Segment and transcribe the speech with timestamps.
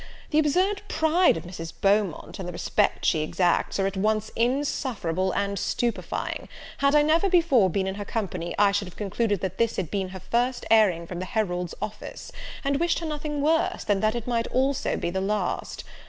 [0.31, 1.73] The absurd pride of Mrs.
[1.79, 7.29] Beaumont, and the respect she exacts, are at once insufferable and stupifying; had I never
[7.29, 10.65] before been in her company, I should have concluded that this had been her first
[10.71, 12.31] airing from the herald's office,
[12.63, 15.83] and wished her nothing worse, than that it might also be the last.